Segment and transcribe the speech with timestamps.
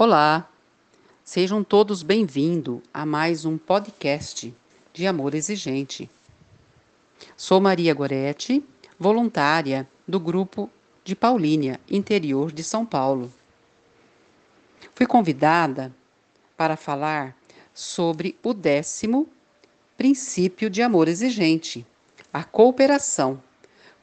[0.00, 0.48] Olá,
[1.24, 4.54] sejam todos bem-vindos a mais um podcast
[4.92, 6.08] de amor exigente.
[7.36, 8.64] Sou Maria Goretti,
[8.96, 10.70] voluntária do grupo
[11.02, 13.32] de Paulínia, interior de São Paulo.
[14.94, 15.92] Fui convidada
[16.56, 17.36] para falar
[17.74, 19.28] sobre o décimo
[19.96, 21.84] princípio de amor exigente,
[22.32, 23.42] a cooperação,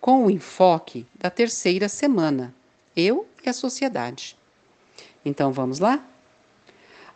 [0.01, 2.53] com o enfoque da terceira semana,
[2.97, 4.35] eu e a sociedade.
[5.25, 6.05] Então vamos lá?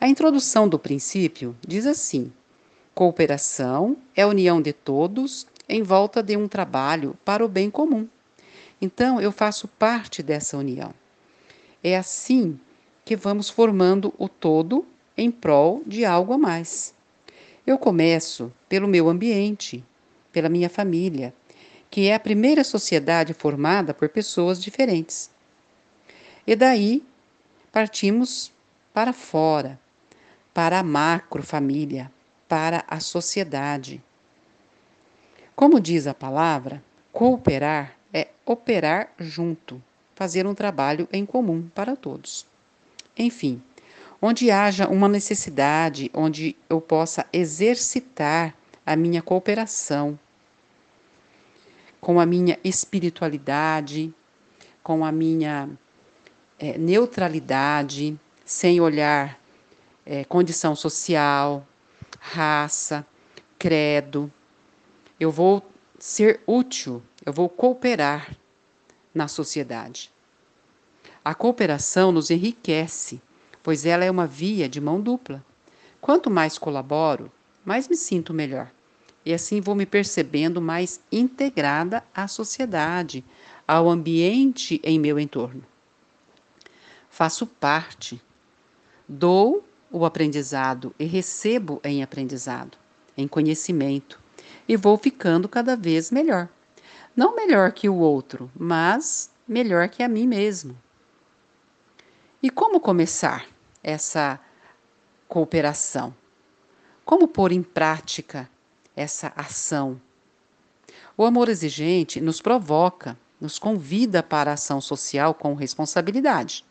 [0.02, 2.34] A introdução do princípio diz assim:
[2.96, 8.08] cooperação é a união de todos em volta de um trabalho para o bem comum.
[8.82, 10.92] Então eu faço parte dessa união.
[11.84, 12.60] É assim
[13.06, 14.86] que vamos formando o todo
[15.16, 16.94] em prol de algo a mais.
[17.68, 19.84] Eu começo pelo meu ambiente,
[20.32, 21.34] pela minha família,
[21.90, 25.30] que é a primeira sociedade formada por pessoas diferentes.
[26.48, 27.04] E daí
[27.72, 28.52] partimos
[28.94, 29.80] para fora,
[30.54, 32.12] para a macrofamília,
[32.48, 34.02] para a sociedade.
[35.56, 39.82] Como diz a palavra, cooperar é operar junto,
[40.16, 42.46] fazer um trabalho em comum para todos.
[43.18, 43.62] Enfim,
[44.22, 50.18] onde haja uma necessidade, onde eu possa exercitar a minha cooperação
[52.02, 54.14] com a minha espiritualidade,
[54.82, 55.70] com a minha
[56.60, 59.40] é, neutralidade, sem olhar
[60.06, 61.66] é, condição social,
[62.20, 63.06] raça,
[63.58, 64.32] credo.
[65.18, 65.66] Eu vou
[65.98, 68.36] ser útil, eu vou cooperar
[69.14, 70.12] na sociedade.
[71.24, 73.22] A cooperação nos enriquece,
[73.64, 75.44] pois ela é uma via de mão dupla.
[76.02, 77.32] Quanto mais colaboro,
[77.64, 78.70] mais me sinto melhor.
[79.26, 83.24] E assim vou me percebendo mais integrada à sociedade,
[83.68, 85.64] ao ambiente em meu entorno
[87.20, 88.22] faço parte,
[89.06, 92.78] dou o aprendizado e recebo em aprendizado,
[93.18, 94.18] em conhecimento,
[94.66, 96.48] e vou ficando cada vez melhor.
[97.14, 100.78] Não melhor que o outro, mas melhor que a mim mesmo.
[102.42, 103.48] E como começar
[103.84, 104.40] essa
[105.28, 106.16] cooperação?
[107.04, 108.50] Como pôr em prática
[108.96, 110.00] essa ação?
[111.18, 116.69] O amor exigente nos provoca, nos convida para a ação social com responsabilidade.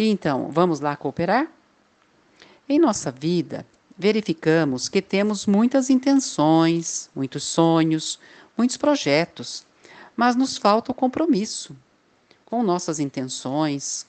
[0.00, 1.46] E então, vamos lá cooperar?
[2.66, 3.66] Em nossa vida,
[3.98, 8.18] verificamos que temos muitas intenções, muitos sonhos,
[8.56, 9.66] muitos projetos,
[10.16, 11.76] mas nos falta o compromisso
[12.46, 14.06] com nossas intenções,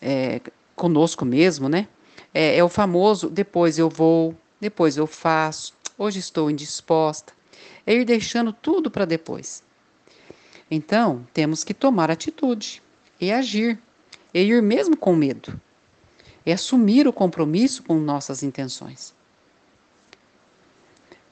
[0.00, 0.40] é,
[0.76, 1.88] conosco mesmo, né?
[2.32, 7.32] É, é o famoso depois eu vou, depois eu faço, hoje estou indisposta.
[7.84, 9.64] É ir deixando tudo para depois.
[10.70, 12.80] Então, temos que tomar atitude
[13.20, 13.82] e agir
[14.38, 15.58] é ir mesmo com medo,
[16.44, 19.14] é assumir o compromisso com nossas intenções.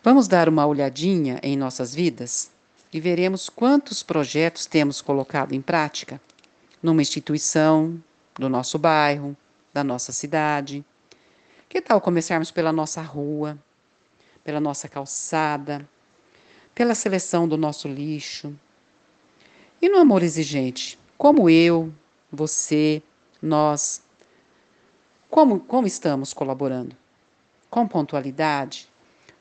[0.02, 2.50] Vamos dar uma olhadinha em nossas vidas
[2.90, 6.18] e veremos quantos projetos temos colocado em prática
[6.82, 8.02] numa instituição,
[8.38, 9.36] do nosso bairro,
[9.70, 10.82] da nossa cidade.
[11.68, 13.58] Que tal começarmos pela nossa rua,
[14.42, 15.86] pela nossa calçada,
[16.74, 18.58] pela seleção do nosso lixo?
[19.82, 21.92] E no amor exigente, como eu,
[22.34, 23.02] você,
[23.40, 24.02] nós.
[25.30, 26.96] Como, como estamos colaborando?
[27.68, 28.88] Com pontualidade,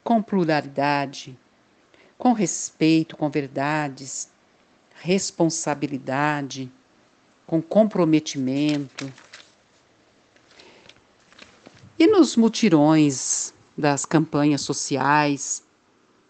[0.04, 1.38] com pluralidade,
[2.18, 4.30] com respeito, com verdades,
[4.96, 6.72] responsabilidade,
[7.46, 9.12] com comprometimento.
[12.00, 15.64] E nos mutirões das campanhas sociais,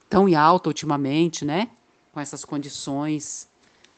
[0.10, 1.70] tão em alta ultimamente, né?
[2.12, 3.48] Com essas condições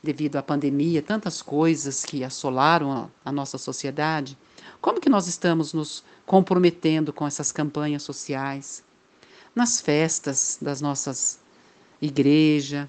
[0.05, 4.37] devido à pandemia, tantas coisas que assolaram a, a nossa sociedade,
[4.79, 8.83] como que nós estamos nos comprometendo com essas campanhas sociais?
[9.53, 11.39] Nas festas das nossas
[12.01, 12.87] igrejas,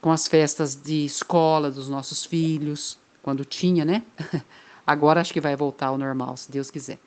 [0.00, 4.02] com as festas de escola dos nossos filhos, quando tinha, né?
[4.86, 6.98] Agora acho que vai voltar ao normal, se Deus quiser.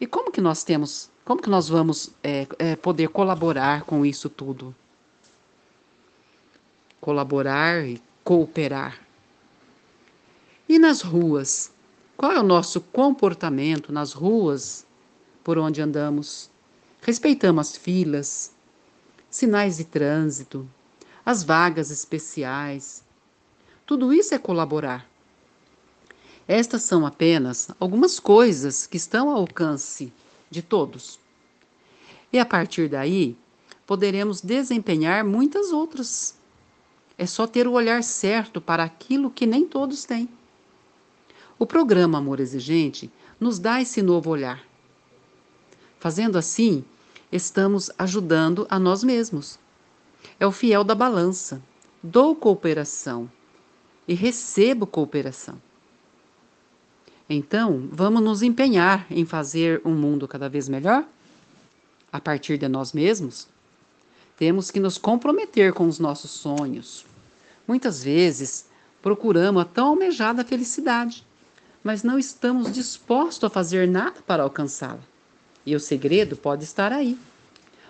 [0.00, 4.28] E como que nós temos, como que nós vamos é, é, poder colaborar com isso
[4.28, 4.74] tudo?
[7.00, 9.00] Colaborar e cooperar.
[10.68, 11.72] E nas ruas?
[12.16, 14.86] Qual é o nosso comportamento nas ruas
[15.42, 16.50] por onde andamos?
[17.00, 18.52] Respeitamos as filas,
[19.28, 20.68] sinais de trânsito,
[21.26, 23.02] as vagas especiais.
[23.84, 25.06] Tudo isso é colaborar.
[26.46, 30.12] Estas são apenas algumas coisas que estão ao alcance
[30.50, 31.18] de todos.
[32.32, 33.36] E a partir daí,
[33.86, 36.36] poderemos desempenhar muitas outras
[37.22, 40.28] é só ter o olhar certo para aquilo que nem todos têm.
[41.56, 43.08] O programa Amor Exigente
[43.38, 44.60] nos dá esse novo olhar.
[46.00, 46.84] Fazendo assim,
[47.30, 49.56] estamos ajudando a nós mesmos.
[50.40, 51.62] É o fiel da balança.
[52.02, 53.30] Dou cooperação
[54.08, 55.62] e recebo cooperação.
[57.30, 61.06] Então, vamos nos empenhar em fazer um mundo cada vez melhor?
[62.12, 63.46] A partir de nós mesmos?
[64.36, 67.11] Temos que nos comprometer com os nossos sonhos.
[67.72, 68.66] Muitas vezes,
[69.00, 71.26] procuramos a tão almejada felicidade,
[71.82, 75.00] mas não estamos dispostos a fazer nada para alcançá-la.
[75.64, 77.18] E o segredo pode estar aí,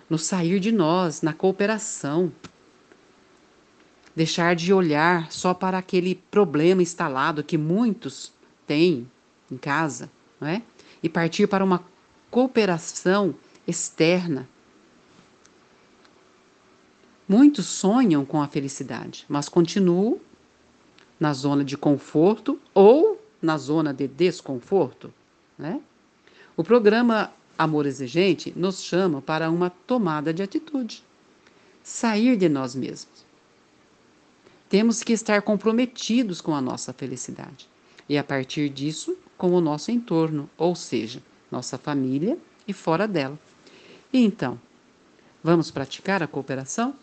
[0.09, 2.31] no sair de nós, na cooperação.
[4.15, 8.31] Deixar de olhar só para aquele problema instalado que muitos
[8.65, 9.05] têm
[9.51, 10.09] em casa,
[10.39, 10.61] não é?
[11.03, 11.83] E partir para uma
[12.31, 13.35] cooperação
[13.67, 14.47] externa.
[17.27, 20.19] Muitos sonham com a felicidade, mas continuam
[21.19, 25.13] na zona de conforto ou na zona de desconforto,
[25.57, 25.81] né?
[26.55, 31.03] O programa Amor Exigente nos chama para uma tomada de atitude,
[31.81, 33.25] sair de nós mesmos.
[34.69, 37.69] Temos que estar comprometidos com a nossa felicidade
[38.09, 41.21] e, a partir disso, com o nosso entorno, ou seja,
[41.51, 42.37] nossa família
[42.67, 43.37] e fora dela.
[44.11, 44.59] E então,
[45.43, 46.95] vamos praticar a cooperação?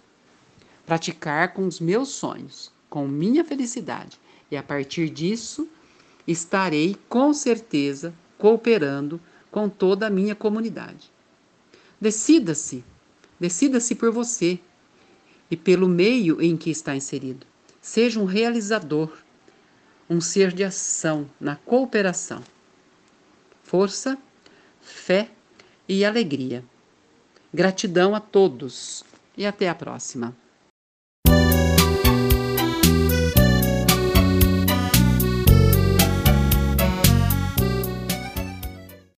[0.90, 4.18] Praticar com os meus sonhos, com minha felicidade,
[4.50, 5.68] e a partir disso,
[6.26, 9.20] estarei com certeza cooperando
[9.52, 11.08] com toda a minha comunidade.
[12.00, 12.84] Decida-se,
[13.38, 14.58] decida-se por você
[15.48, 17.46] e pelo meio em que está inserido.
[17.80, 19.16] Seja um realizador
[20.10, 22.42] um ser de ação na cooperação.
[23.62, 24.18] Força,
[24.80, 25.30] fé
[25.88, 26.64] e alegria.
[27.54, 29.04] Gratidão a todos
[29.36, 30.36] e até a próxima.